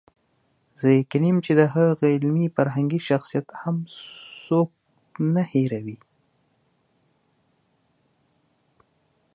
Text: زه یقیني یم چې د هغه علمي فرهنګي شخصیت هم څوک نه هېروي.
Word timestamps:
زه 0.79 0.87
یقیني 0.99 1.29
یم 1.31 1.37
چې 1.45 1.51
د 1.59 1.61
هغه 1.73 2.05
علمي 2.15 2.47
فرهنګي 2.55 2.99
شخصیت 3.09 3.47
هم 3.61 3.77
څوک 4.43 4.71
نه 5.33 5.43
هېروي. 5.51 5.97